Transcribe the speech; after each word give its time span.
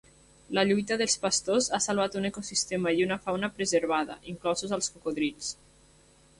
La 0.59 0.61
lluita 0.69 0.95
dels 1.01 1.15
pastors 1.25 1.67
ha 1.77 1.81
salvat 1.87 2.17
un 2.23 2.25
ecosistema 2.31 2.95
i 3.01 3.05
una 3.09 3.19
fauna 3.27 3.53
preservada, 3.61 4.19
inclosos 4.37 4.77
els 4.81 4.93
cocodrils. 4.97 5.57